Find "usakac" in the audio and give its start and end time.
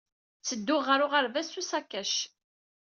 1.59-2.13